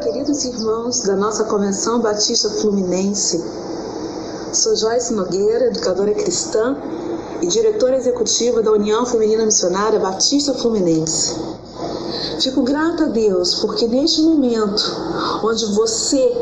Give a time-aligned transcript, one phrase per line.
[0.00, 3.44] queridos irmãos da nossa Convenção Batista Fluminense.
[4.50, 6.74] Sou Joyce Nogueira, educadora cristã
[7.42, 11.36] e diretora executiva da União Feminina Missionária Batista Fluminense.
[12.40, 14.82] Fico grata a Deus porque neste momento,
[15.44, 16.32] onde você,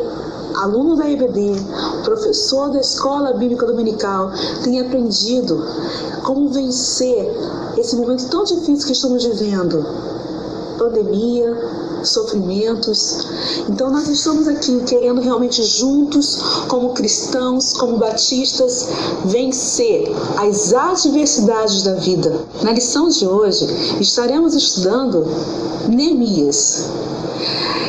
[0.54, 1.56] aluno da EBD,
[2.04, 4.30] professor da Escola Bíblica Dominical,
[4.62, 5.66] tem aprendido
[6.22, 7.28] como vencer
[7.76, 9.84] esse momento tão difícil que estamos vivendo
[10.78, 13.26] pandemia, sofrimentos.
[13.68, 18.88] Então nós estamos aqui querendo realmente juntos, como cristãos, como batistas,
[19.24, 22.40] vencer as adversidades da vida.
[22.62, 23.66] Na lição de hoje
[24.00, 25.26] estaremos estudando
[25.88, 26.84] Neemias.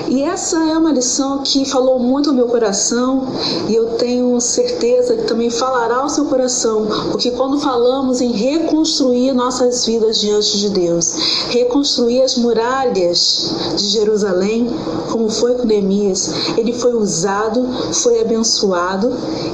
[0.10, 3.28] E essa é uma lição que falou muito ao meu coração
[3.68, 9.34] e eu tenho certeza que também falará ao seu coração, porque quando falamos em reconstruir
[9.34, 11.14] nossas vidas diante de Deus,
[11.50, 14.70] reconstruir as muralhas de Jerusalém,
[15.12, 19.12] como foi com Neemias, ele foi usado, foi abençoado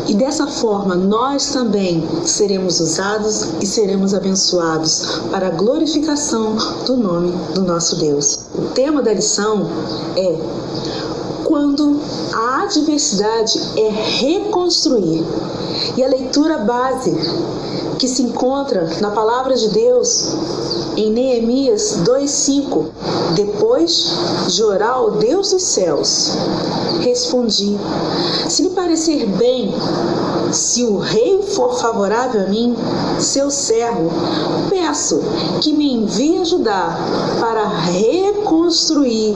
[0.07, 7.31] e dessa forma nós também seremos usados e seremos abençoados para a glorificação do nome
[7.55, 8.39] do nosso Deus.
[8.53, 9.67] O tema da lição
[10.15, 10.37] é
[12.33, 15.23] a adversidade é reconstruir.
[15.97, 17.13] E a leitura base
[17.97, 20.35] que se encontra na palavra de Deus
[20.97, 22.87] em Neemias 2:5.
[23.35, 24.11] Depois
[24.47, 26.31] de orar ao Deus dos céus,
[27.01, 27.77] respondi:
[28.49, 29.73] Se lhe parecer bem,
[30.51, 32.75] se o rei for favorável a mim,
[33.19, 34.09] seu servo,
[34.69, 35.21] peço
[35.61, 36.97] que me envie ajudar
[37.39, 39.35] para reconstruir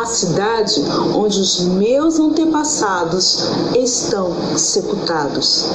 [0.00, 0.82] a cidade
[1.14, 3.38] onde os meus antepassados
[3.74, 5.66] estão sepultados.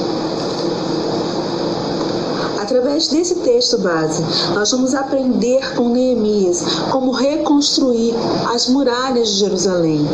[2.58, 4.22] Através desse texto base,
[4.54, 8.14] nós vamos aprender com Neemias como reconstruir
[8.52, 10.06] as muralhas de Jerusalém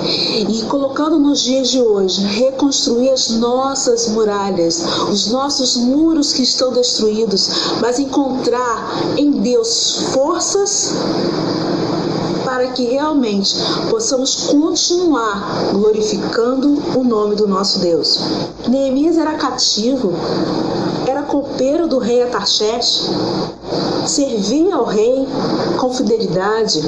[0.48, 6.72] e colocando nos dias de hoje, reconstruir as nossas muralhas, os nossos muros que estão
[6.72, 7.48] destruídos,
[7.80, 10.94] mas encontrar em Deus forças
[12.58, 13.54] para que realmente
[13.88, 18.18] possamos continuar glorificando o nome do nosso Deus.
[18.66, 20.12] Neemias era cativo,
[21.06, 23.10] era copeiro do rei Ataxés,
[24.08, 25.24] servia ao rei
[25.78, 26.80] com fidelidade,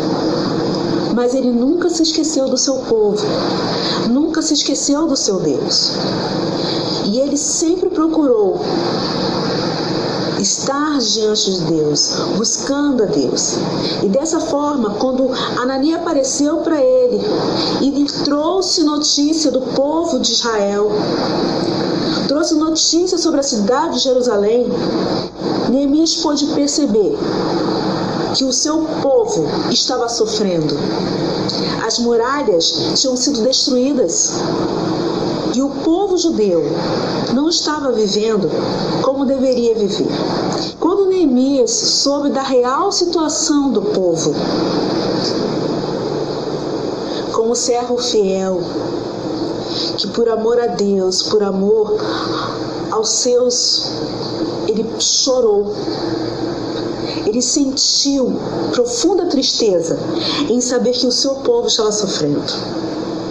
[1.15, 3.25] mas ele nunca se esqueceu do seu povo,
[4.09, 5.93] nunca se esqueceu do seu Deus.
[7.05, 8.59] E ele sempre procurou
[10.61, 13.55] estar diante de Deus, buscando a Deus.
[14.03, 17.21] E dessa forma, quando Anania apareceu para ele
[17.81, 20.91] e lhe trouxe notícia do povo de Israel,
[22.29, 24.67] trouxe notícia sobre a cidade de Jerusalém,
[25.71, 27.17] Neemias pôde perceber
[28.35, 30.77] que o seu povo estava sofrendo.
[31.87, 34.35] As muralhas tinham sido destruídas.
[35.55, 36.63] E o povo judeu
[37.35, 38.49] não estava vivendo
[39.03, 40.09] como deveria viver.
[40.79, 44.35] Quando Neemias soube da real situação do povo,
[47.33, 48.61] como servo fiel,
[49.97, 51.97] que por amor a Deus, por amor
[52.91, 53.87] aos seus,
[54.69, 55.75] ele chorou.
[57.27, 58.37] Ele sentiu
[58.73, 59.99] profunda tristeza
[60.49, 62.41] em saber que o seu povo estava sofrendo.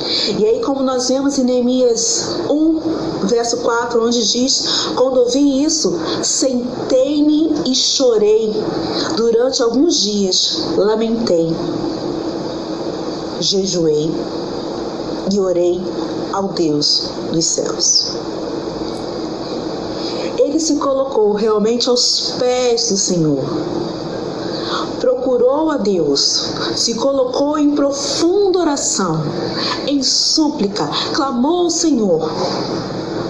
[0.10, 6.00] E aí, como nós vemos em Neemias 1, verso 4, onde diz: Quando ouvi isso,
[6.24, 8.52] sentei-me e chorei.
[9.16, 11.56] Durante alguns dias, lamentei,
[13.40, 14.12] jejuei
[15.32, 15.80] e orei
[16.34, 18.14] ao Deus dos céus.
[20.40, 23.44] Ele se colocou realmente aos pés do Senhor
[25.30, 29.22] procurou a Deus, se colocou em profunda oração,
[29.86, 32.32] em súplica, clamou ao Senhor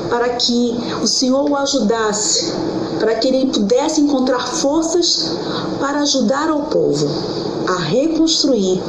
[0.10, 2.54] para que o Senhor o ajudasse,
[3.00, 5.36] para que ele pudesse encontrar forças
[5.80, 7.06] para ajudar ao povo
[7.68, 8.82] a reconstruir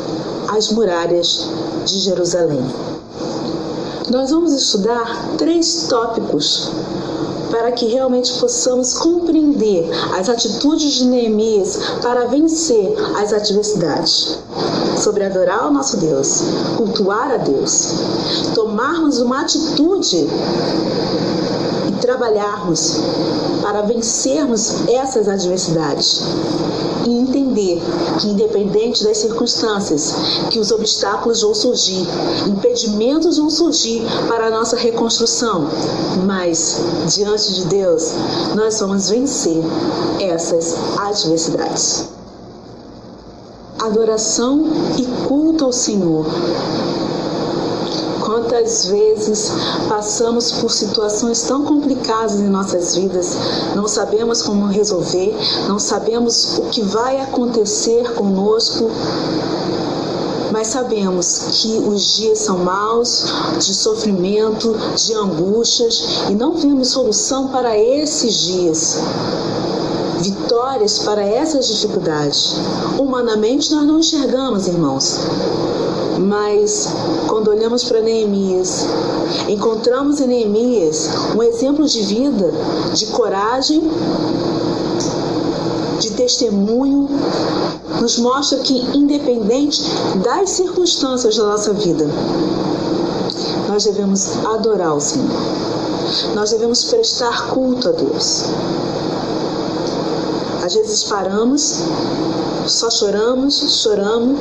[0.49, 1.49] as muralhas
[1.84, 2.65] de Jerusalém.
[4.08, 6.70] Nós vamos estudar três tópicos
[7.61, 9.87] para que realmente possamos compreender
[10.19, 14.39] as atitudes de Neemias para vencer as adversidades.
[14.97, 16.41] Sobre adorar o nosso Deus,
[16.79, 17.89] cultuar a Deus,
[18.55, 20.27] tomarmos uma atitude
[22.00, 22.97] trabalharmos
[23.62, 26.20] para vencermos essas adversidades
[27.06, 27.81] e entender
[28.19, 30.12] que, independente das circunstâncias,
[30.50, 32.06] que os obstáculos vão surgir,
[32.47, 35.69] impedimentos vão surgir para a nossa reconstrução,
[36.26, 36.76] mas
[37.14, 38.12] diante de Deus
[38.55, 39.62] nós vamos vencer
[40.20, 42.08] essas adversidades.
[43.79, 44.67] Adoração
[44.99, 46.26] e culto ao Senhor
[48.31, 49.50] Quantas vezes
[49.88, 53.37] passamos por situações tão complicadas em nossas vidas,
[53.75, 55.35] não sabemos como resolver,
[55.67, 58.88] não sabemos o que vai acontecer conosco,
[60.53, 63.25] mas sabemos que os dias são maus,
[63.59, 68.97] de sofrimento, de angústias, e não vemos solução para esses dias
[70.20, 72.55] vitórias para essas dificuldades.
[72.99, 75.19] Humanamente nós não enxergamos, irmãos.
[76.19, 76.88] Mas
[77.28, 78.87] quando olhamos para Neemias,
[79.49, 82.52] encontramos em Neemias um exemplo de vida,
[82.93, 83.82] de coragem,
[85.99, 87.08] de testemunho,
[88.00, 89.82] nos mostra que, independente
[90.23, 92.06] das circunstâncias da nossa vida,
[93.69, 95.28] nós devemos adorar o Senhor.
[96.34, 98.44] Nós devemos prestar culto a Deus.
[100.70, 101.82] Às vezes paramos,
[102.69, 104.38] só choramos, choramos,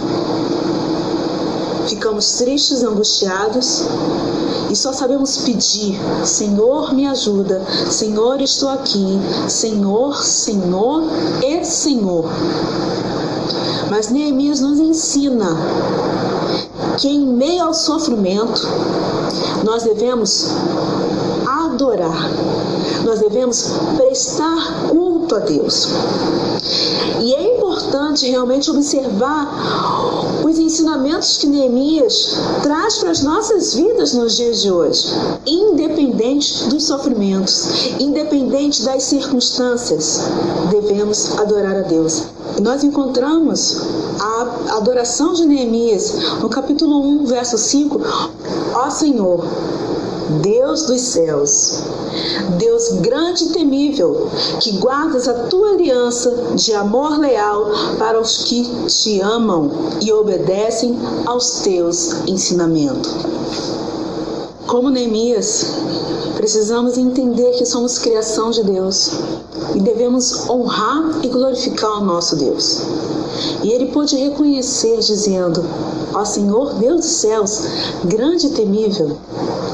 [1.88, 3.86] ficamos tristes, angustiados
[4.70, 11.02] e só sabemos pedir: Senhor, me ajuda, Senhor, estou aqui, Senhor, Senhor
[11.42, 12.26] e Senhor.
[13.90, 15.58] Mas Neemias nos ensina
[17.00, 18.68] que em meio ao sofrimento
[19.64, 20.46] nós devemos
[21.48, 22.30] adorar,
[23.04, 25.88] nós devemos prestar culto a Deus.
[27.22, 34.38] E é importante realmente observar os ensinamentos que Neemias traz para as nossas vidas nos
[34.38, 35.08] dias de hoje,
[35.46, 40.22] independente dos sofrimentos, independente das circunstâncias,
[40.72, 42.24] devemos adorar a Deus.
[42.62, 43.78] Nós encontramos
[44.20, 48.02] a adoração de Neemias no capítulo 1, verso 5.
[48.74, 49.46] Ó Senhor,
[50.42, 51.84] Deus dos céus,
[52.58, 54.30] Deus grande e temível,
[54.60, 57.66] que guardas a tua aliança de amor leal
[57.98, 59.72] para os que te amam
[60.02, 63.12] e obedecem aos teus ensinamentos.
[64.70, 65.66] Como Neemias,
[66.36, 69.12] precisamos entender que somos criação de Deus
[69.76, 72.82] e devemos honrar e glorificar o nosso Deus.
[73.64, 75.66] E ele pôde reconhecer, dizendo:
[76.14, 77.62] Ó Senhor Deus dos céus,
[78.06, 79.18] grande e temível,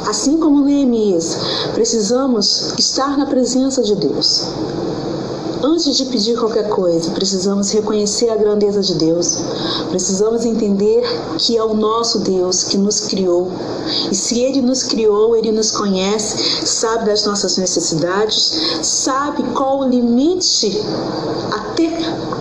[0.08, 1.36] Assim como Neemias,
[1.74, 4.44] precisamos estar na presença de Deus.
[5.68, 9.40] Antes de pedir qualquer coisa, precisamos reconhecer a grandeza de Deus.
[9.90, 11.02] Precisamos entender
[11.40, 13.52] que é o nosso Deus que nos criou.
[14.12, 19.88] E se Ele nos criou, Ele nos conhece, sabe das nossas necessidades, sabe qual o
[19.88, 20.80] limite
[21.52, 21.98] até,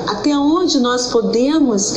[0.07, 1.95] até onde nós podemos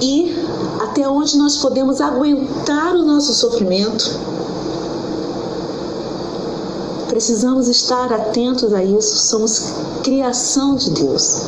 [0.00, 0.36] ir,
[0.80, 4.33] até onde nós podemos aguentar o nosso sofrimento.
[7.14, 9.28] Precisamos estar atentos a isso.
[9.28, 9.72] Somos
[10.02, 11.42] criação de Deus.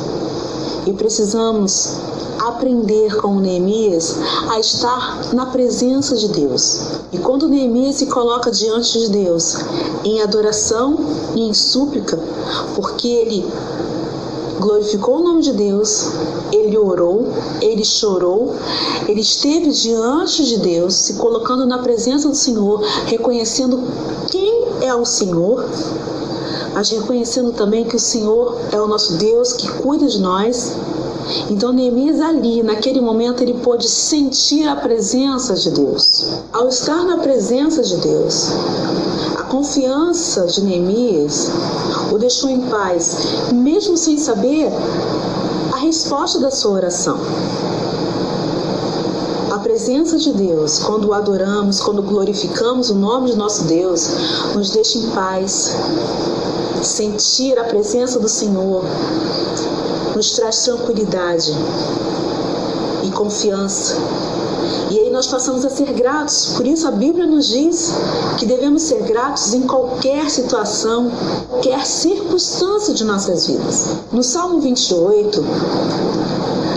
[0.86, 1.96] E precisamos
[2.38, 4.14] aprender com Neemias
[4.48, 6.82] a estar na presença de Deus.
[7.10, 9.56] E quando Neemias se coloca diante de Deus
[10.04, 11.00] em adoração
[11.34, 12.16] e em súplica,
[12.76, 13.44] porque ele
[14.60, 16.12] glorificou o nome de Deus,
[16.52, 17.26] ele orou,
[17.60, 18.54] ele chorou,
[19.08, 23.82] ele esteve diante de Deus, se colocando na presença do Senhor, reconhecendo
[24.30, 25.64] quem é o Senhor,
[26.74, 30.76] mas reconhecendo também que o Senhor é o nosso Deus que cuida de nós.
[31.50, 36.24] Então Neemias ali, naquele momento, ele pôde sentir a presença de Deus.
[36.52, 38.48] Ao estar na presença de Deus,
[39.36, 41.48] a confiança de Neemias
[42.12, 44.70] o deixou em paz, mesmo sem saber
[45.72, 47.18] a resposta da sua oração.
[49.52, 54.08] A presença de Deus, quando o adoramos, quando glorificamos o nome de nosso Deus,
[54.54, 55.76] nos deixa em paz.
[56.82, 58.84] Sentir a presença do Senhor
[60.16, 61.52] nos traz tranquilidade
[63.04, 63.96] e confiança
[64.90, 66.52] e aí nós passamos a ser gratos.
[66.56, 67.92] Por isso a Bíblia nos diz
[68.38, 71.10] que devemos ser gratos em qualquer situação,
[71.50, 73.86] qualquer circunstância de nossas vidas.
[74.12, 75.44] No Salmo 28,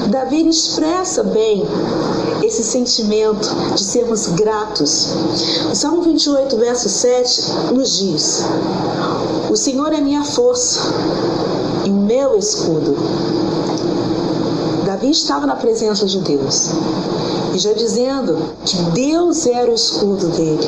[0.09, 1.63] Davi expressa bem
[2.43, 5.07] esse sentimento de sermos gratos.
[5.71, 7.41] O Salmo 28, verso 7
[7.73, 8.43] nos diz:
[9.49, 10.79] O Senhor é minha força
[12.19, 12.97] meu escudo.
[14.85, 16.71] Davi estava na presença de Deus
[17.53, 20.67] e já dizendo que Deus era o escudo dele,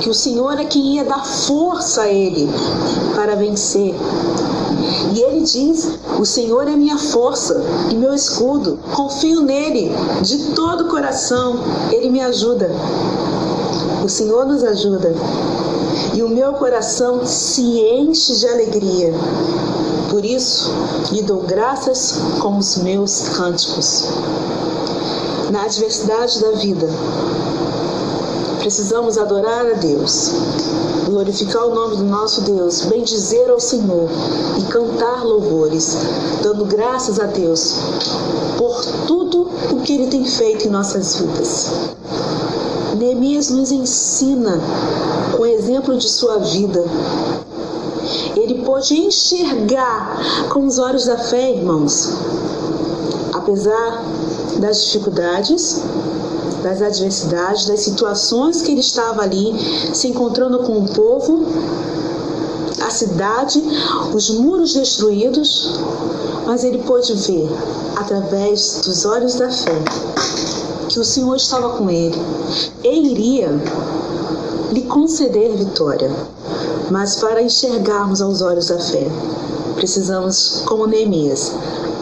[0.00, 2.48] que o Senhor é quem ia dar força a ele
[3.14, 3.94] para vencer.
[5.14, 5.88] E ele diz:
[6.18, 11.60] O Senhor é minha força e meu escudo, confio nele de todo o coração,
[11.92, 12.68] ele me ajuda.
[14.04, 15.14] O Senhor nos ajuda
[16.14, 19.14] e o meu coração se enche de alegria.
[20.14, 20.70] Por isso,
[21.10, 24.04] lhe dou graças com os meus cânticos
[25.50, 26.86] na adversidade da vida.
[28.60, 30.30] precisamos adorar a Deus,
[31.06, 34.08] glorificar o nome do nosso Deus, bendizer ao Senhor
[34.56, 35.96] e cantar louvores,
[36.44, 37.74] dando graças a Deus
[38.56, 41.70] por tudo o que Ele tem feito em nossas vidas.
[42.96, 44.60] Neemias nos ensina,
[45.36, 46.84] com o exemplo de sua vida,
[48.36, 52.10] ele pôde enxergar com os olhos da fé, irmãos,
[53.32, 54.02] apesar
[54.58, 55.82] das dificuldades,
[56.62, 59.54] das adversidades, das situações que ele estava ali
[59.92, 61.44] se encontrando com o povo,
[62.80, 63.62] a cidade,
[64.14, 65.78] os muros destruídos,
[66.46, 67.48] mas ele pôde ver
[67.96, 69.82] através dos olhos da fé
[70.88, 72.16] que o Senhor estava com ele.
[72.82, 73.50] E iria
[74.74, 76.10] lhe conceder vitória.
[76.90, 79.06] Mas para enxergarmos aos olhos da fé,
[79.76, 81.52] precisamos, como Neemias,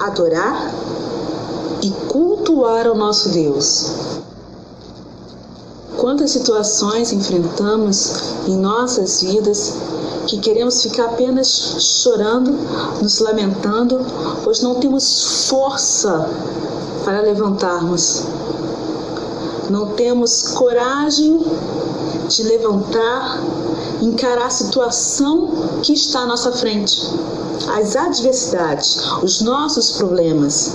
[0.00, 0.74] adorar
[1.82, 3.92] e cultuar ao nosso Deus.
[5.98, 8.12] Quantas situações enfrentamos
[8.48, 9.74] em nossas vidas
[10.26, 11.48] que queremos ficar apenas
[11.78, 12.52] chorando,
[13.00, 14.00] nos lamentando,
[14.42, 16.28] pois não temos força
[17.04, 18.24] para levantarmos.
[19.70, 21.40] Não temos coragem
[22.36, 23.40] de levantar,
[24.00, 25.48] encarar a situação
[25.82, 27.00] que está à nossa frente,
[27.76, 30.72] as adversidades, os nossos problemas.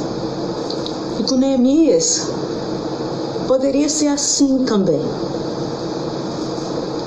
[1.19, 2.27] E com Neemias,
[3.47, 5.01] poderia ser assim também.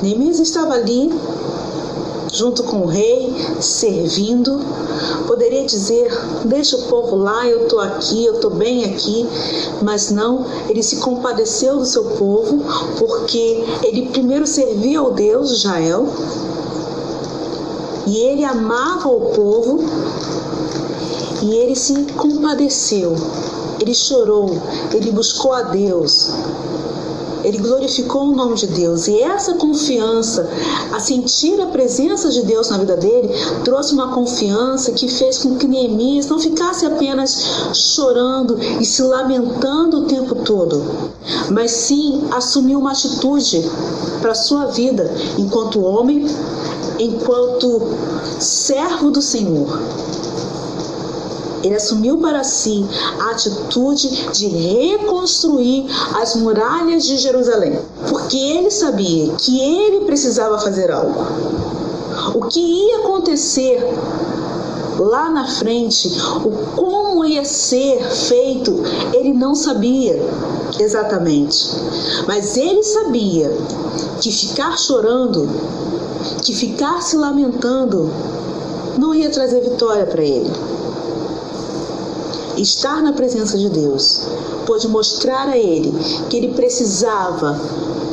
[0.02, 1.12] Neemias estava ali,
[2.32, 4.60] junto com o rei, servindo.
[5.26, 6.10] Poderia dizer:
[6.44, 9.26] Deixa o povo lá, eu estou aqui, eu estou bem aqui.
[9.82, 12.64] Mas não, ele se compadeceu do seu povo,
[12.99, 16.06] porque ele primeiro servia ao Deus Israel
[18.06, 19.84] e ele amava o povo
[21.42, 23.14] e ele se compadeceu
[23.80, 24.60] ele chorou,
[24.92, 26.28] ele buscou a Deus,
[27.50, 29.09] ele glorificou o nome de Deus.
[29.09, 30.49] E essa confiança,
[30.92, 33.28] a sentir a presença de Deus na vida dele,
[33.64, 39.99] trouxe uma confiança que fez com que Neemias não ficasse apenas chorando e se lamentando
[39.99, 40.83] o tempo todo,
[41.50, 43.69] mas sim assumiu uma atitude
[44.21, 46.26] para a sua vida enquanto homem,
[46.99, 47.83] enquanto
[48.38, 49.66] servo do Senhor.
[51.62, 52.87] Ele assumiu para si
[53.21, 55.87] a atitude de reconstruir
[56.21, 61.26] as muralhas de Jerusalém, porque ele sabia que ele precisava fazer algo.
[62.35, 63.79] O que ia acontecer
[64.99, 66.09] lá na frente,
[66.45, 70.19] o como ia ser feito, ele não sabia
[70.79, 71.69] exatamente.
[72.26, 73.55] Mas ele sabia
[74.21, 75.47] que ficar chorando,
[76.43, 78.11] que ficar se lamentando,
[78.97, 80.50] não ia trazer vitória para ele
[82.61, 84.23] estar na presença de Deus,
[84.67, 85.93] pôde mostrar a ele
[86.29, 87.59] que ele precisava,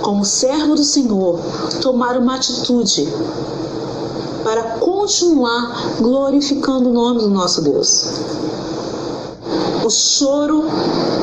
[0.02, 1.40] como servo do Senhor,
[1.82, 3.08] tomar uma atitude
[4.44, 8.12] para continuar glorificando o nome do nosso Deus.
[9.84, 10.64] O choro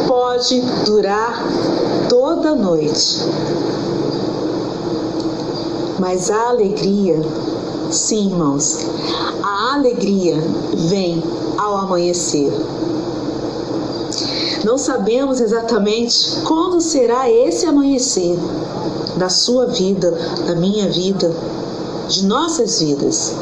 [0.06, 1.42] pode durar
[2.08, 3.20] toda a noite,
[5.98, 7.20] mas a alegria,
[7.90, 8.86] sim, irmãos,
[9.42, 10.36] a alegria
[10.88, 11.22] vem
[11.56, 12.52] ao amanhecer.
[14.64, 18.38] Não sabemos exatamente quando será esse amanhecer
[19.18, 20.10] da sua vida,
[20.46, 21.30] da minha vida,
[22.08, 23.34] de nossas vidas.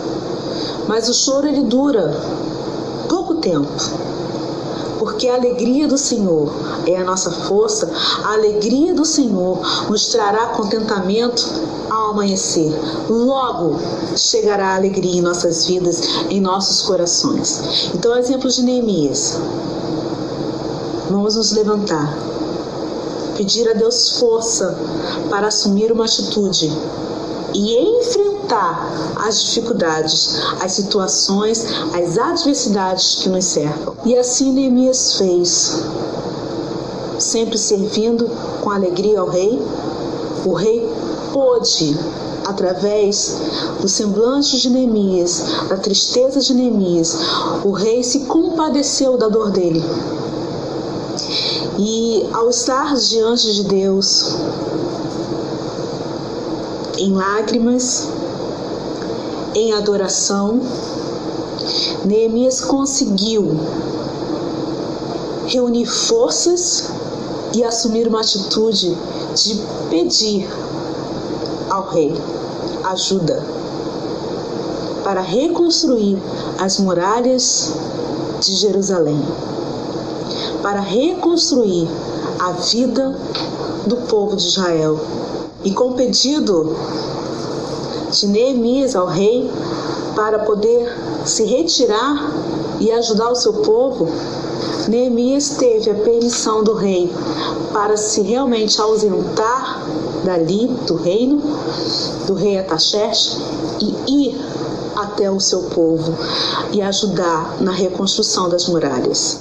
[0.89, 2.13] Mas o choro ele dura
[3.09, 3.69] pouco tempo.
[4.99, 6.53] Porque a alegria do Senhor
[6.87, 7.91] é a nossa força,
[8.25, 11.45] a alegria do Senhor nos trará contentamento
[11.89, 12.73] ao amanhecer.
[13.09, 13.79] Logo
[14.17, 17.91] chegará a alegria em nossas vidas, em nossos corações.
[17.95, 19.39] Então, exemplo de Neemias.
[21.23, 22.19] Vamos nos levantar,
[23.37, 24.77] pedir a Deus força
[25.31, 26.69] para assumir uma atitude
[27.55, 31.65] e enfrentar as dificuldades, as situações,
[31.95, 33.95] as adversidades que nos cercam.
[34.05, 35.85] E assim Neemias fez,
[37.21, 38.29] sempre servindo
[38.61, 39.63] com alegria ao rei.
[40.45, 40.93] O rei
[41.33, 41.97] pôde
[42.47, 43.37] através
[43.81, 47.17] do semblante de Neemias, da tristeza de Neemias,
[47.63, 49.85] o rei se compadeceu da dor dele
[51.79, 54.37] e ao estar diante de Deus,
[56.99, 58.09] em lágrimas,
[59.55, 60.61] em adoração,
[62.05, 63.57] Neemias conseguiu
[65.47, 66.91] reunir forças
[67.55, 68.97] e assumir uma atitude
[69.35, 70.49] de pedir
[71.71, 72.15] ao rei
[72.85, 73.43] ajuda
[75.05, 76.19] para reconstruir
[76.59, 77.73] as muralhas
[78.41, 79.21] de Jerusalém
[80.63, 81.89] para reconstruir
[82.39, 83.19] a vida
[83.87, 84.99] do povo de Israel.
[85.65, 86.77] E com o pedido
[88.11, 89.51] de Neemias ao rei
[90.15, 90.93] para poder
[91.25, 92.33] se retirar
[92.81, 94.09] e ajudar o seu povo,
[94.89, 97.13] Neemias teve a permissão do rei
[97.73, 99.83] para se realmente ausentar
[100.25, 101.41] dali do reino,
[102.27, 103.39] do rei Ataxerxes,
[103.81, 104.41] e ir
[104.97, 106.15] até o seu povo
[106.73, 109.41] e ajudar na reconstrução das muralhas.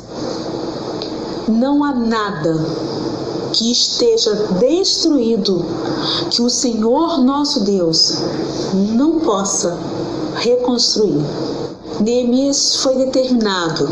[1.48, 2.54] Não há nada
[3.52, 5.66] que esteja destruído
[6.30, 8.18] que o Senhor nosso Deus
[8.74, 9.78] não possa
[10.36, 11.20] reconstruir.
[12.00, 13.90] Neemias foi determinado.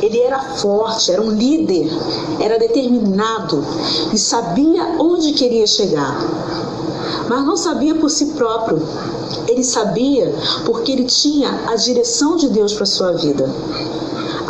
[0.00, 1.88] Ele era forte, era um líder,
[2.40, 3.64] era determinado
[4.12, 6.18] e sabia onde queria chegar.
[7.28, 8.82] Mas não sabia por si próprio.
[9.48, 10.34] Ele sabia
[10.64, 13.48] porque ele tinha a direção de Deus para sua vida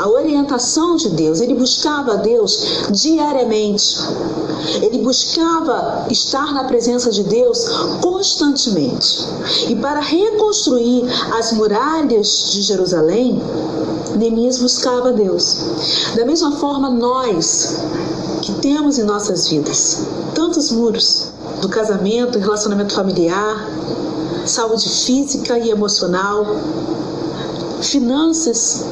[0.02, 3.96] a orientação de Deus, ele buscava Deus diariamente.
[4.82, 7.68] Ele buscava estar na presença de Deus
[8.00, 9.24] constantemente.
[9.68, 11.04] E para reconstruir
[11.38, 13.40] as muralhas de Jerusalém,
[14.16, 15.56] Neemias buscava Deus.
[16.16, 17.76] Da mesma forma, nós
[18.42, 19.98] que temos em nossas vidas
[20.34, 21.28] tantos muros
[21.60, 23.68] do casamento, relacionamento familiar,
[24.46, 26.44] saúde física e emocional,
[27.80, 28.84] finanças,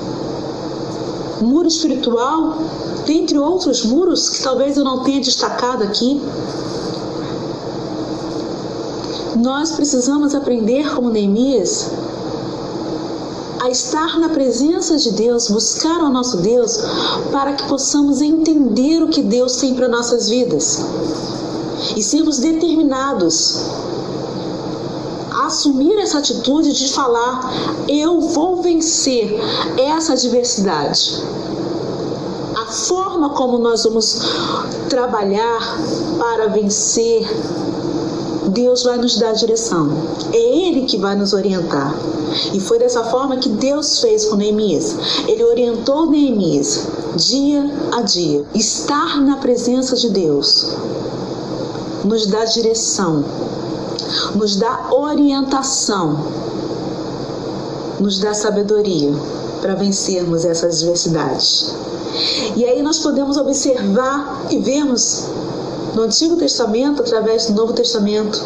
[1.40, 2.58] muro espiritual,
[3.06, 6.20] dentre outros muros que talvez eu não tenha destacado aqui.
[9.36, 11.90] Nós precisamos aprender como Neemias
[13.60, 16.78] a estar na presença de Deus, buscar o nosso Deus,
[17.30, 20.80] para que possamos entender o que Deus tem para nossas vidas
[21.96, 23.56] e sermos determinados
[25.50, 27.52] assumir essa atitude de falar:
[27.88, 29.38] eu vou vencer
[29.76, 31.22] essa adversidade.
[32.56, 34.20] A forma como nós vamos
[34.88, 35.78] trabalhar
[36.18, 37.28] para vencer
[38.50, 39.90] Deus vai nos dar a direção.
[40.32, 41.94] É Ele que vai nos orientar.
[42.52, 44.96] E foi dessa forma que Deus fez com Neemias.
[45.26, 46.86] Ele orientou Neemias
[47.16, 48.44] dia a dia.
[48.54, 50.66] Estar na presença de Deus
[52.04, 53.24] nos dá direção
[54.34, 56.18] nos dá orientação,
[57.98, 59.12] nos dá sabedoria
[59.60, 61.74] para vencermos essas adversidades.
[62.56, 65.26] E aí nós podemos observar e vermos
[65.94, 68.42] no Antigo Testamento, através do Novo Testamento,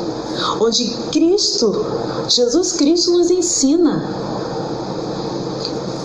[0.60, 1.84] onde Cristo,
[2.28, 4.02] Jesus Cristo, nos ensina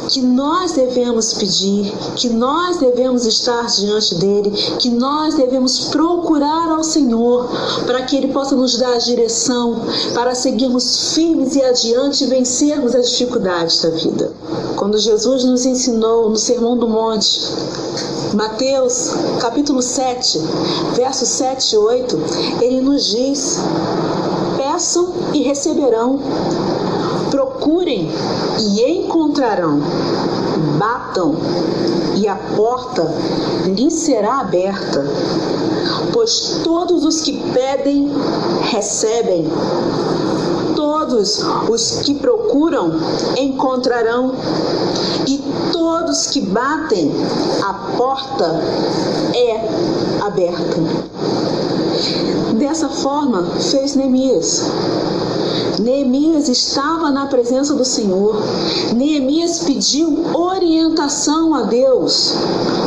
[0.10, 6.84] que nós devemos pedir, que nós devemos estar diante dele, que nós devemos procurar ao
[6.84, 7.48] Senhor
[7.86, 9.82] para que ele possa nos dar a direção
[10.16, 14.34] para seguirmos firmes e adiante e vencermos as dificuldades da vida.
[14.76, 17.40] Quando Jesus nos ensinou no Sermão do Monte,
[18.34, 20.40] Mateus capítulo 7,
[20.96, 22.20] versos 7 e 8,
[22.62, 23.58] ele nos diz:
[24.80, 26.18] Peçam e receberão
[27.30, 28.10] Procurem
[28.58, 29.82] e encontrarão.
[30.78, 31.36] Batam
[32.16, 33.06] e a porta
[33.66, 35.06] lhes será aberta.
[36.14, 38.10] Pois todos os que pedem,
[38.72, 39.50] recebem.
[40.78, 42.92] Todos os que procuram,
[43.38, 44.34] encontrarão.
[45.28, 47.12] E todos que batem,
[47.68, 48.62] a porta
[49.36, 51.30] é aberta.
[52.58, 54.64] Dessa forma fez Neemias.
[55.80, 58.42] Neemias estava na presença do Senhor.
[58.96, 62.34] Neemias pediu orientação a Deus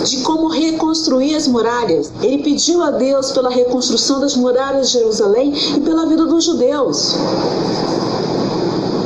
[0.05, 2.13] de como reconstruir as muralhas.
[2.23, 7.15] Ele pediu a Deus pela reconstrução das muralhas de Jerusalém e pela vida dos judeus.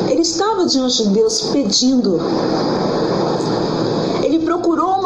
[0.08, 2.18] Ele estava diante de Deus pedindo.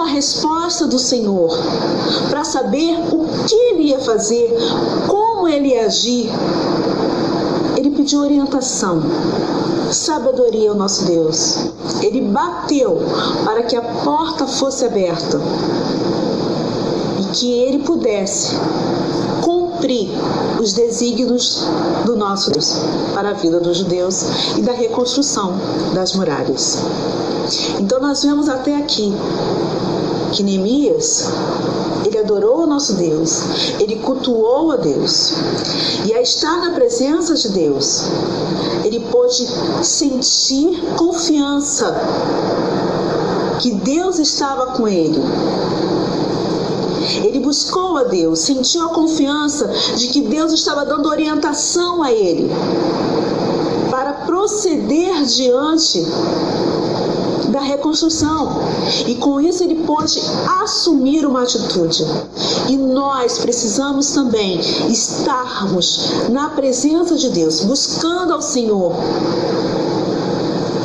[0.01, 1.51] Uma resposta do Senhor
[2.31, 4.51] para saber o que ele ia fazer,
[5.07, 6.33] como ele ia agir
[7.77, 9.03] ele pediu orientação,
[9.93, 11.67] sabedoria ao nosso Deus.
[12.01, 12.99] Ele bateu
[13.45, 15.39] para que a porta fosse aberta
[17.21, 18.55] e que ele pudesse
[19.43, 20.09] cumprir
[20.59, 21.67] os desígnios
[22.07, 22.73] do nosso Deus
[23.13, 24.25] para a vida dos judeus
[24.57, 25.59] e da reconstrução
[25.95, 26.79] das muralhas.
[27.79, 29.13] Então nós vemos até aqui
[30.33, 31.29] que Neemias
[32.07, 35.33] ele adorou o nosso Deus, ele cultuou a Deus.
[36.07, 38.05] E a estar na presença de Deus,
[38.85, 39.47] ele pôde
[39.85, 41.95] sentir confiança
[43.61, 45.21] que Deus estava com ele.
[47.25, 52.51] Ele buscou a Deus, sentiu a confiança de que Deus estava dando orientação a ele
[53.90, 56.05] para proceder diante
[57.61, 58.62] reconstrução.
[59.07, 60.20] E com isso ele pode
[60.62, 62.05] assumir uma atitude.
[62.68, 68.94] E nós precisamos também estarmos na presença de Deus, buscando ao Senhor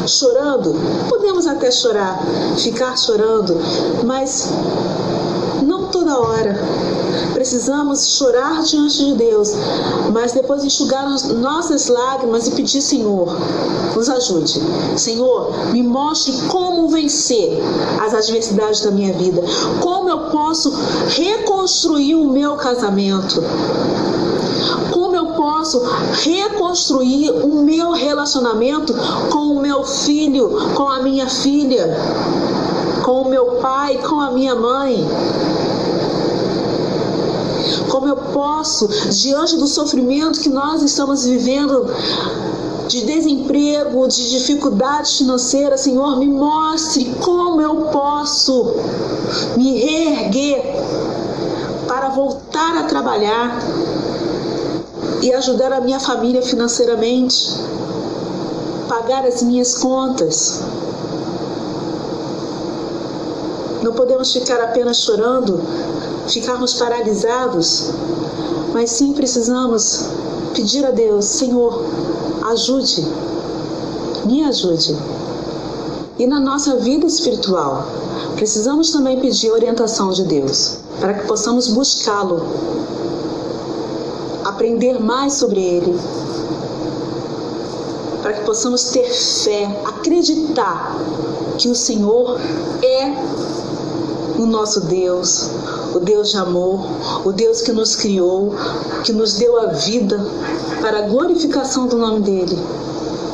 [0.07, 0.75] chorando,
[1.09, 2.19] podemos até chorar,
[2.57, 3.57] ficar chorando,
[4.03, 4.49] mas
[5.63, 6.55] não toda hora.
[7.45, 9.51] Precisamos chorar diante de Deus,
[10.11, 13.27] mas depois enxugar nossas lágrimas e pedir, Senhor,
[13.95, 14.59] nos ajude.
[14.97, 17.61] Senhor, me mostre como vencer
[18.03, 19.43] as adversidades da minha vida,
[19.79, 20.73] como eu posso
[21.07, 23.43] reconstruir o meu casamento
[24.91, 25.83] como eu posso
[26.23, 28.91] reconstruir o meu relacionamento
[29.29, 31.95] com o meu filho, com a minha filha,
[33.03, 35.05] com o meu pai, com a minha mãe.
[37.89, 41.85] Como eu posso, diante do sofrimento que nós estamos vivendo,
[42.87, 48.75] de desemprego, de dificuldades financeiras, Senhor, me mostre como eu posso
[49.57, 50.61] me reerguer
[51.87, 53.59] para voltar a trabalhar
[55.21, 57.55] e ajudar a minha família financeiramente,
[58.87, 60.61] pagar as minhas contas.
[63.81, 63.93] Não
[64.31, 65.61] ficar apenas chorando,
[66.27, 67.91] ficarmos paralisados,
[68.73, 70.09] mas sim precisamos
[70.53, 71.83] pedir a Deus: Senhor,
[72.51, 73.05] ajude,
[74.25, 74.95] me ajude.
[76.17, 77.87] E na nossa vida espiritual,
[78.35, 82.41] precisamos também pedir orientação de Deus, para que possamos buscá-lo
[84.45, 85.99] aprender mais sobre Ele,
[88.21, 90.95] para que possamos ter fé, acreditar
[91.57, 92.39] que o Senhor
[92.81, 93.13] é
[94.37, 95.49] o nosso Deus,
[95.93, 96.87] o Deus de amor,
[97.23, 98.53] o Deus que nos criou,
[99.03, 100.19] que nos deu a vida
[100.81, 102.57] para a glorificação do nome dEle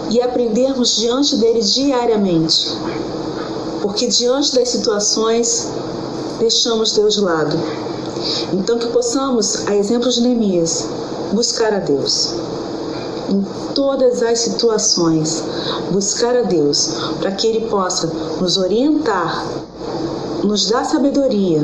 [0.10, 2.78] e aprendermos diante dele diariamente,
[3.82, 5.68] porque diante das situações
[6.40, 7.58] deixamos Deus de lado.
[8.54, 10.86] Então que possamos, a exemplo de Neemias,
[11.34, 12.36] buscar a Deus.
[13.30, 15.42] Em todas as situações,
[15.92, 18.08] buscar a Deus para que Ele possa
[18.40, 19.46] nos orientar,
[20.43, 21.63] nos dar sabedoria,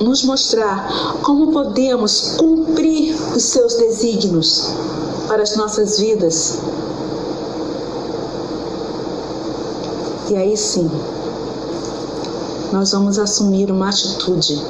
[0.00, 4.72] nos mostrar como podemos cumprir os seus desígnios
[5.26, 6.58] para as nossas vidas.
[10.30, 10.90] E aí sim,
[12.72, 14.62] nós vamos assumir uma atitude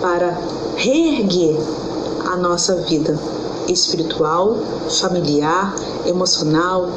[0.00, 0.38] para
[0.76, 1.56] reerguer
[2.26, 3.18] a nossa vida
[3.68, 4.56] espiritual,
[5.00, 5.74] familiar,
[6.06, 6.88] emocional,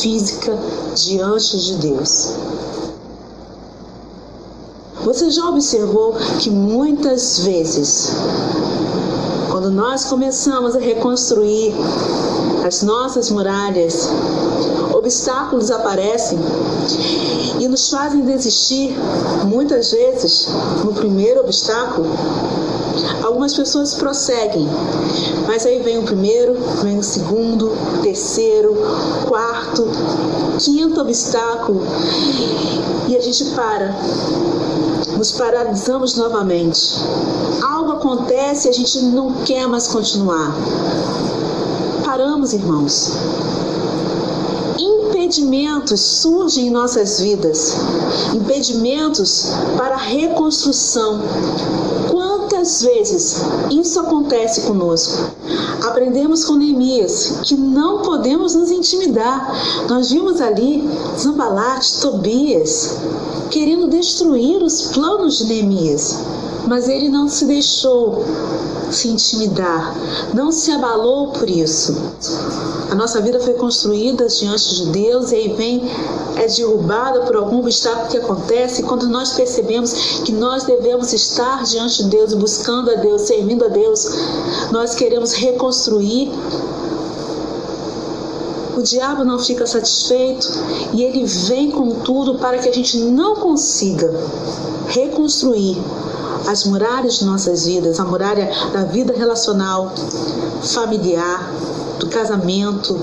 [0.00, 0.56] física
[0.94, 2.34] diante de Deus.
[5.04, 8.10] Você já observou que muitas vezes,
[9.50, 11.74] quando nós começamos a reconstruir
[12.66, 14.10] as nossas muralhas,
[14.92, 16.38] obstáculos aparecem
[17.58, 18.94] e nos fazem desistir,
[19.46, 20.46] muitas vezes,
[20.84, 22.06] no primeiro obstáculo,
[23.22, 24.68] Algumas pessoas prosseguem,
[25.46, 27.72] mas aí vem o primeiro, vem o segundo,
[28.02, 28.74] terceiro,
[29.28, 29.86] quarto,
[30.58, 31.82] quinto obstáculo
[33.08, 33.94] e a gente para.
[35.16, 36.96] Nos paralisamos novamente.
[37.62, 40.54] Algo acontece e a gente não quer mais continuar.
[42.04, 43.12] Paramos, irmãos
[45.30, 47.76] impedimentos surgem em nossas vidas,
[48.34, 51.20] impedimentos para a reconstrução.
[52.60, 53.36] Quantas vezes
[53.70, 55.30] isso acontece conosco?
[55.82, 59.86] Aprendemos com Neemias que não podemos nos intimidar.
[59.88, 60.86] Nós vimos ali
[61.18, 62.98] Zambalate, Tobias,
[63.50, 66.18] querendo destruir os planos de Neemias,
[66.66, 68.24] mas ele não se deixou
[68.90, 69.94] se intimidar,
[70.34, 71.96] não se abalou por isso.
[72.90, 75.82] A nossa vida foi construída diante de Deus e aí vem
[76.36, 79.92] é derrubada por algum obstáculo que acontece quando nós percebemos
[80.24, 84.08] que nós devemos estar diante de Deus, buscando a Deus, servindo a Deus,
[84.70, 86.30] nós queremos reconstruir
[88.80, 90.48] o diabo não fica satisfeito
[90.94, 94.10] e ele vem com tudo para que a gente não consiga
[94.88, 95.76] reconstruir
[96.46, 99.92] as muralhas de nossas vidas, a muralha da vida relacional,
[100.62, 101.52] familiar,
[101.98, 102.98] do casamento,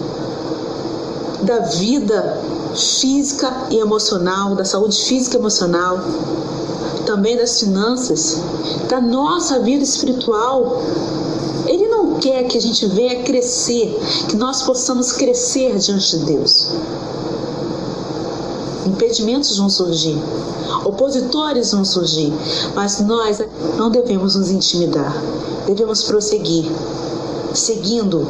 [1.43, 2.41] da vida
[2.75, 5.99] física e emocional, da saúde física e emocional,
[7.05, 8.41] também das finanças,
[8.89, 10.81] da nossa vida espiritual.
[11.65, 13.97] Ele não quer que a gente venha crescer,
[14.29, 16.67] que nós possamos crescer diante de Deus.
[18.87, 20.17] Impedimentos vão surgir,
[20.85, 22.33] opositores vão surgir,
[22.73, 23.39] mas nós
[23.77, 25.13] não devemos nos intimidar,
[25.65, 26.65] devemos prosseguir,
[27.53, 28.25] seguindo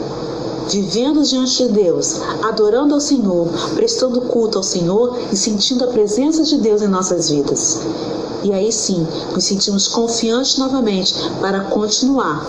[0.68, 6.44] vivendo diante de Deus, adorando ao Senhor, prestando culto ao Senhor e sentindo a presença
[6.44, 7.80] de Deus em nossas vidas.
[8.44, 12.46] E aí sim, nos sentimos confiantes novamente para continuar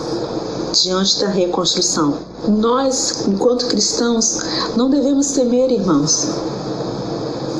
[0.73, 2.17] diante da reconstrução.
[2.47, 4.39] Nós, enquanto cristãos,
[4.75, 6.27] não devemos temer, irmãos.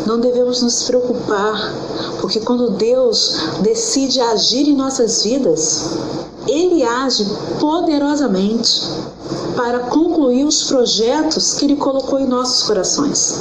[0.10, 1.72] Não devemos nos preocupar,
[2.20, 5.84] porque quando Deus decide agir em nossas vidas,
[6.48, 7.28] Ele age
[7.60, 8.88] poderosamente
[9.56, 13.36] para concluir os projetos que Ele colocou em nossos corações.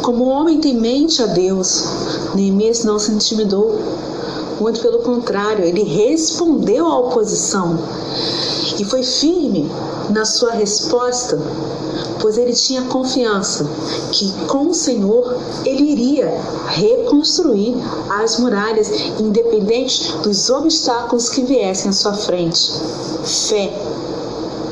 [0.00, 1.82] Como o homem tem mente a Deus,
[2.32, 3.76] Neemias não se intimidou.
[4.60, 7.76] Muito pelo contrário, ele respondeu à oposição
[8.78, 9.70] e foi firme
[10.10, 11.38] na sua resposta,
[12.20, 13.66] pois ele tinha confiança
[14.12, 17.74] que com o Senhor ele iria reconstruir
[18.22, 22.72] as muralhas, independente dos obstáculos que viessem à sua frente.
[23.24, 23.72] Fé.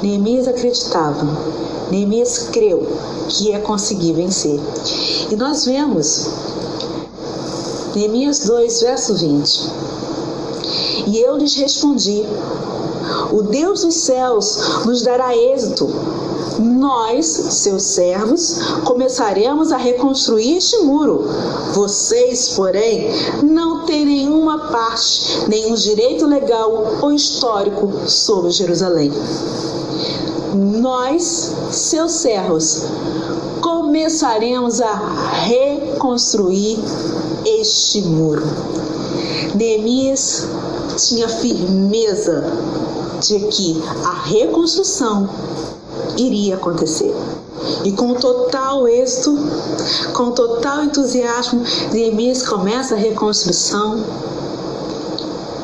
[0.03, 1.27] Neemias acreditava,
[1.91, 2.87] Neemias creu
[3.29, 4.61] que ia conseguir vencer.
[5.31, 6.27] E nós vemos
[7.95, 9.71] Neemias 2, verso 20.
[11.07, 12.25] E eu lhes respondi:
[13.33, 15.89] O Deus dos céus nos dará êxito.
[16.59, 21.25] Nós, seus servos, começaremos a reconstruir este muro.
[21.75, 23.11] Vocês, porém,
[23.43, 29.13] não têm nenhuma parte, nenhum direito legal ou histórico sobre Jerusalém.
[30.55, 32.83] Nós, seus servos,
[33.61, 34.95] começaremos a
[35.45, 36.79] reconstruir
[37.45, 38.43] este muro.
[39.57, 40.47] Neemias
[40.97, 42.45] tinha firmeza
[43.21, 45.29] de que a reconstrução
[46.17, 47.15] iria acontecer.
[47.85, 49.37] E com total êxito,
[50.13, 54.05] com total entusiasmo, Neemias começa a reconstrução,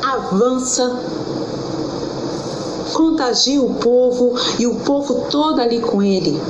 [0.01, 0.99] avança,
[2.93, 6.41] contagia o povo e o povo todo ali com ele.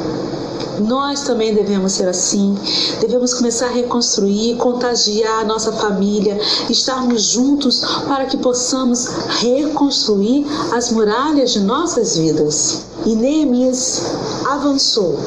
[0.83, 2.57] Nós também devemos ser assim.
[2.99, 6.37] Devemos começar a reconstruir, contagiar a nossa família,
[6.69, 9.07] estarmos juntos para que possamos
[9.39, 12.81] reconstruir as muralhas de nossas vidas.
[13.05, 14.01] E Neemias
[14.45, 15.17] avançou,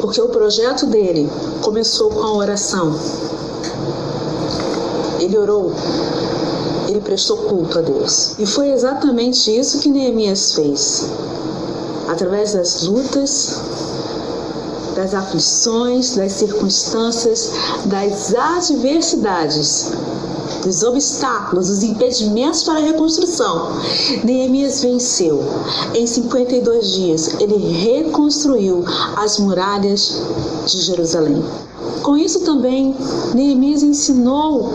[0.00, 1.28] porque o projeto dele
[1.62, 2.94] começou com a oração.
[5.18, 5.72] Ele orou,
[6.86, 8.38] ele prestou culto a Deus.
[8.38, 11.08] E foi exatamente isso que Neemias fez.
[12.08, 13.60] Através das lutas,
[14.98, 17.52] das aflições, das circunstâncias,
[17.84, 19.92] das adversidades,
[20.64, 23.76] dos obstáculos, dos impedimentos para a reconstrução.
[24.24, 25.40] Neemias venceu.
[25.94, 28.84] Em 52 dias, ele reconstruiu
[29.14, 30.20] as muralhas
[30.66, 31.44] de Jerusalém.
[32.02, 32.92] Com isso também,
[33.34, 34.72] Neemias ensinou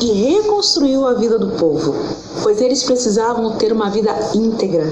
[0.00, 1.94] e reconstruiu a vida do povo,
[2.42, 4.90] pois eles precisavam ter uma vida íntegra,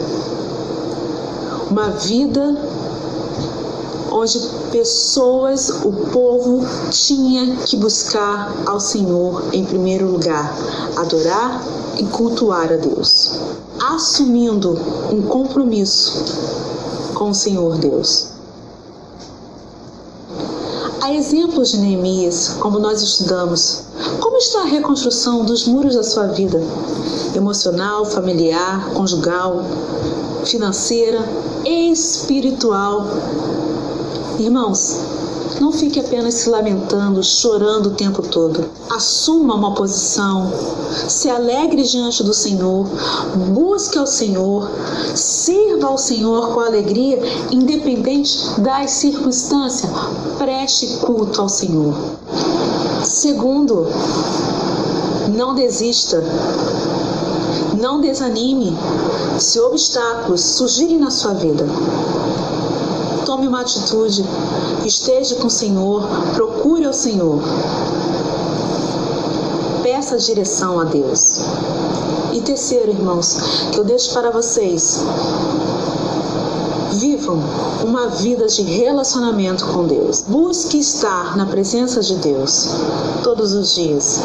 [1.70, 2.93] uma vida
[4.16, 4.38] onde
[4.70, 10.56] pessoas, o povo tinha que buscar ao Senhor em primeiro lugar,
[10.94, 11.60] adorar
[11.98, 13.32] e cultuar a Deus,
[13.80, 14.78] assumindo
[15.10, 16.12] um compromisso
[17.14, 18.28] com o Senhor Deus.
[21.00, 23.82] Há exemplos de Neemias, como nós estudamos.
[24.20, 26.62] Como está a reconstrução dos muros da sua vida?
[27.34, 29.64] Emocional, familiar, conjugal,
[30.44, 31.28] financeira,
[31.64, 33.06] espiritual,
[34.38, 34.98] Irmãos,
[35.60, 38.64] não fique apenas se lamentando, chorando o tempo todo.
[38.90, 40.52] Assuma uma posição,
[41.08, 42.86] se alegre diante do Senhor,
[43.52, 44.68] busque ao Senhor,
[45.14, 47.20] sirva ao Senhor com alegria,
[47.52, 49.90] independente das circunstâncias.
[50.36, 51.94] Preste culto ao Senhor.
[53.04, 53.86] Segundo,
[55.28, 56.24] não desista.
[57.80, 58.76] Não desanime
[59.38, 61.66] se obstáculos surgirem na sua vida
[63.34, 64.24] tome uma atitude,
[64.84, 67.40] esteja com o Senhor, procure ao Senhor.
[69.82, 71.40] Peça direção a Deus.
[72.32, 73.36] E terceiro, irmãos,
[73.72, 75.00] que eu deixo para vocês.
[76.92, 77.40] Vivam
[77.82, 80.22] uma vida de relacionamento com Deus.
[80.28, 82.68] Busque estar na presença de Deus
[83.24, 84.20] todos os dias,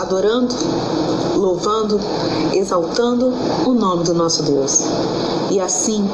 [0.00, 0.52] adorando,
[1.36, 2.00] louvando,
[2.52, 3.32] exaltando
[3.66, 4.80] o nome do nosso Deus.
[5.50, 6.04] E assim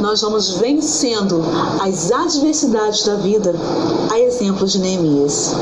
[0.00, 1.42] nós vamos vencendo
[1.80, 3.54] as adversidades da vida,
[4.10, 5.52] a exemplo de Neemias.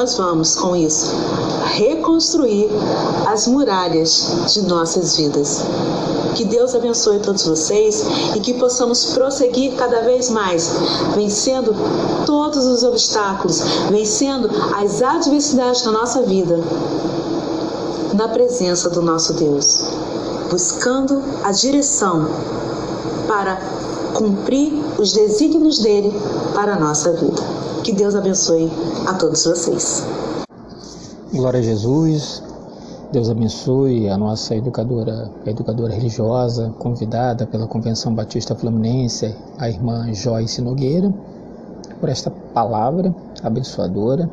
[0.00, 1.14] Nós vamos, com isso,
[1.74, 2.70] reconstruir
[3.26, 5.60] as muralhas de nossas vidas.
[6.34, 8.02] Que Deus abençoe todos vocês
[8.34, 10.70] e que possamos prosseguir cada vez mais,
[11.14, 11.76] vencendo
[12.24, 13.60] todos os obstáculos,
[13.90, 16.58] vencendo as adversidades da nossa vida,
[18.14, 19.82] na presença do nosso Deus.
[20.50, 22.26] buscando a direção
[23.28, 23.60] para
[24.14, 26.10] cumprir os desígnios dele
[26.54, 27.59] para a nossa vida.
[27.84, 28.70] Que Deus abençoe
[29.06, 30.04] a todos vocês.
[31.32, 32.42] Glória a Jesus.
[33.10, 40.12] Deus abençoe a nossa educadora, a educadora religiosa, convidada pela Convenção Batista Fluminense, a irmã
[40.12, 41.12] Joyce Nogueira,
[41.98, 44.30] por esta palavra abençoadora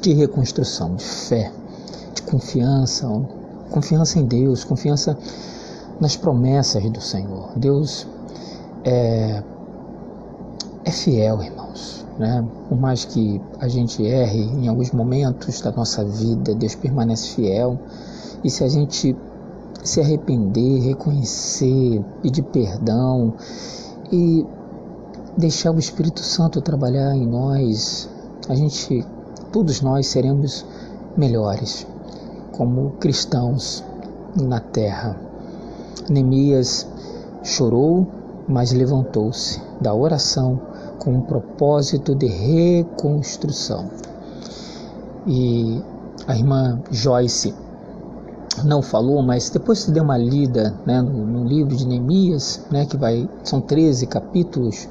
[0.00, 1.52] de reconstrução, de fé,
[2.14, 3.08] de confiança,
[3.70, 5.18] confiança em Deus, confiança
[6.00, 7.50] nas promessas do Senhor.
[7.56, 8.06] Deus
[8.84, 9.42] é,
[10.84, 11.65] é fiel, irmãos.
[12.18, 12.44] Né?
[12.68, 17.78] Por mais que a gente erre em alguns momentos da nossa vida, Deus permanece fiel.
[18.42, 19.16] E se a gente
[19.82, 23.34] se arrepender, reconhecer, pedir perdão
[24.10, 24.44] e
[25.36, 28.08] deixar o Espírito Santo trabalhar em nós,
[28.48, 29.04] a gente,
[29.52, 30.64] todos nós seremos
[31.16, 31.86] melhores
[32.52, 33.84] como cristãos
[34.34, 35.18] na terra.
[36.08, 36.86] Neemias
[37.42, 38.06] chorou,
[38.48, 40.60] mas levantou-se da oração
[40.98, 43.90] com um propósito de reconstrução.
[45.26, 45.82] E
[46.26, 47.54] a irmã Joyce
[48.64, 52.86] não falou, mas depois se deu uma lida né, no, no, livro de Neemias, né,
[52.86, 54.88] que vai, são 13 capítulos.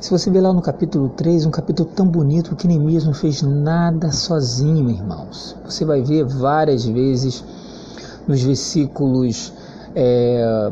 [0.00, 3.42] Se você ver lá no capítulo 3, um capítulo tão bonito que Neemias não fez
[3.42, 5.56] nada sozinho, irmãos.
[5.64, 7.42] Você vai ver várias vezes
[8.26, 9.52] nos versículos
[9.94, 10.70] é,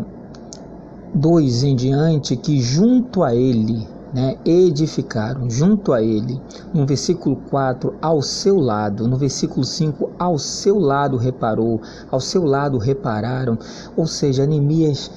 [1.14, 6.40] 2 em diante que junto a ele né, edificaram junto a ele.
[6.72, 9.06] No versículo 4, ao seu lado.
[9.08, 11.80] No versículo 5, ao seu lado reparou.
[12.10, 13.58] Ao seu lado repararam.
[13.96, 15.10] Ou seja, Neemias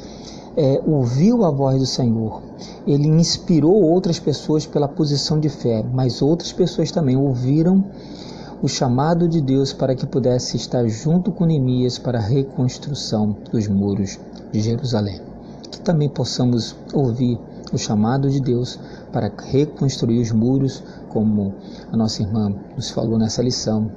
[0.58, 2.42] é, ouviu a voz do Senhor.
[2.86, 7.84] Ele inspirou outras pessoas pela posição de fé, mas outras pessoas também ouviram
[8.62, 13.68] o chamado de Deus para que pudesse estar junto com Neemias para a reconstrução dos
[13.68, 14.20] muros
[14.52, 15.22] de Jerusalém.
[15.72, 17.40] Que também possamos ouvir
[17.74, 18.80] o chamado de Deus
[19.12, 21.54] para reconstruir os muros, como
[21.92, 23.92] a nossa irmã nos falou nessa lição,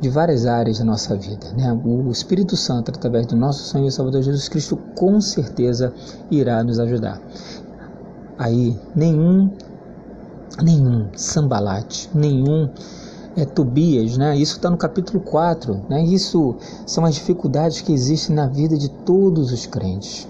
[0.00, 1.52] de várias áreas da nossa vida.
[1.52, 1.72] Né?
[1.84, 5.92] O Espírito Santo, através do nosso Senhor e Salvador Jesus Cristo, com certeza
[6.30, 7.20] irá nos ajudar.
[8.38, 9.50] Aí, nenhum,
[10.62, 12.70] nenhum sambalate, nenhum
[13.36, 14.36] é, Tobias, né?
[14.36, 16.02] Isso está no capítulo 4, né?
[16.02, 20.26] Isso são as dificuldades que existem na vida de todos os crentes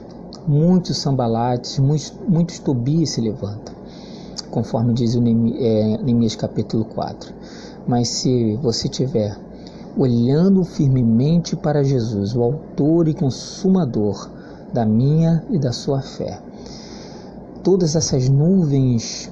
[0.50, 3.72] muitos sambalates, muitos, muitos Tobias se levantam,
[4.50, 7.32] conforme diz o é, Neemias capítulo 4.
[7.86, 9.38] Mas se você tiver
[9.96, 14.28] olhando firmemente para Jesus, o autor e consumador
[14.72, 16.40] da minha e da sua fé,
[17.62, 19.30] todas essas nuvens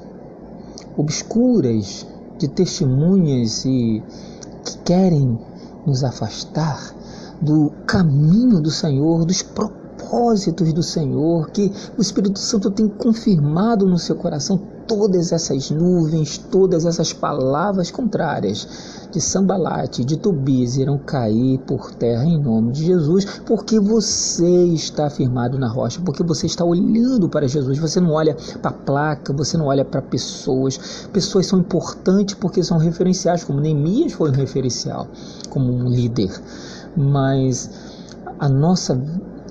[0.96, 2.07] obscuras
[2.38, 4.00] de testemunhas e
[4.64, 5.37] que querem
[5.85, 6.94] nos afastar
[7.40, 9.77] do caminho do Senhor, dos propósitos
[10.08, 16.38] propósitos do Senhor, que o Espírito Santo tem confirmado no seu coração todas essas nuvens,
[16.38, 18.66] todas essas palavras contrárias
[19.12, 25.10] de Sambalate, de Tobias irão cair por terra em nome de Jesus, porque você está
[25.10, 29.32] firmado na rocha, porque você está olhando para Jesus, você não olha para a placa,
[29.34, 31.06] você não olha para pessoas.
[31.12, 35.06] Pessoas são importantes porque são referenciais, como Neemias foi um referencial,
[35.50, 36.30] como um líder,
[36.96, 37.70] mas
[38.38, 38.98] a nossa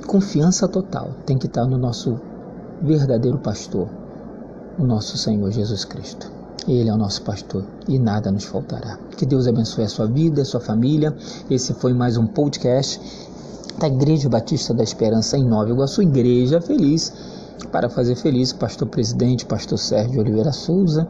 [0.07, 2.17] confiança total tem que estar no nosso
[2.81, 3.89] verdadeiro pastor,
[4.79, 6.31] o nosso Senhor Jesus Cristo.
[6.65, 8.97] Ele é o nosso pastor e nada nos faltará.
[9.17, 11.13] Que Deus abençoe a sua vida, a sua família.
[11.49, 13.01] Esse foi mais um podcast
[13.77, 17.13] da Igreja Batista da Esperança em Nova Iguaçu, Igreja Feliz,
[17.71, 21.07] para fazer feliz pastor presidente, pastor Sérgio Oliveira Souza.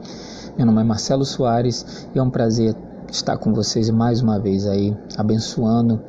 [0.57, 2.75] Meu nome é Marcelo Soares e é um prazer
[3.11, 6.01] estar com vocês mais uma vez aí, abençoando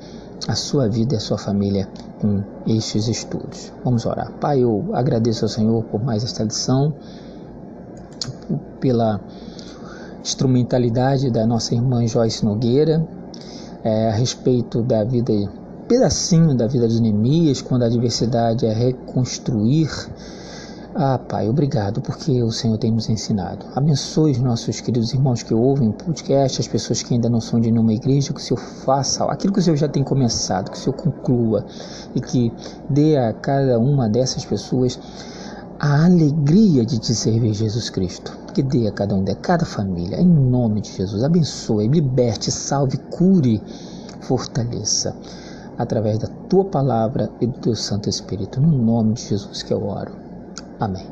[0.47, 1.89] a sua vida e a sua família
[2.21, 3.73] com estes estudos.
[3.85, 4.33] Vamos orar.
[4.41, 6.95] Pai, eu agradeço ao Senhor por mais esta lição,
[8.81, 9.21] pela
[10.23, 13.07] instrumentalidade da nossa irmã Joyce Nogueira,
[13.83, 15.33] é, a respeito da vida,
[15.87, 19.89] pedacinho da vida de Neemias, quando a adversidade é reconstruir
[20.95, 23.67] ah, Pai, obrigado porque o Senhor tem nos ensinado.
[23.75, 27.61] Abençoe os nossos queridos irmãos que ouvem o podcast, as pessoas que ainda não são
[27.61, 30.79] de nenhuma igreja, que o Senhor faça aquilo que o Senhor já tem começado, que
[30.79, 31.67] o Senhor conclua
[32.15, 32.53] e que
[32.89, 34.99] dê a cada uma dessas pessoas
[35.79, 38.37] a alegria de te servir, Jesus Cristo.
[38.55, 41.23] Que dê a cada um de cada família, em nome de Jesus.
[41.23, 43.63] Abençoe, liberte, salve, cure,
[44.23, 45.15] fortaleça
[45.77, 48.61] através da tua palavra e do teu Santo Espírito.
[48.61, 50.28] No nome de Jesus que eu oro.
[50.79, 51.07] Amém.